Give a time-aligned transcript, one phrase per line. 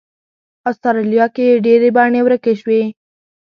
[0.69, 2.81] استرالیا کې یې ډېرې بڼې ورکې شوې.